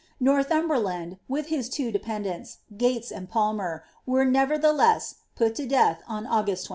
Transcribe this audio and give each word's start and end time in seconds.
Northumberland, 0.19 1.19
with 1.27 1.49
his 1.49 1.69
two 1.69 1.91
depeiidanLs, 1.91 2.57
Uatea 2.75 3.11
and 3.11 3.29
Pulmeri 3.29 3.81
were 4.07 4.25
nevertheleia 4.25 5.13
pul 5.35 5.51
tu 5.51 5.67
death 5.67 6.01
on 6.07 6.25
August 6.25 6.69
'i2. 6.69 6.69